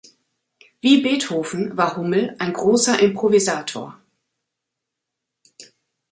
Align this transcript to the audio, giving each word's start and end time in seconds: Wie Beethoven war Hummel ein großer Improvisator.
Wie 0.79 1.03
Beethoven 1.03 1.77
war 1.77 1.95
Hummel 1.95 2.35
ein 2.39 2.53
großer 2.53 2.97
Improvisator. 3.01 4.01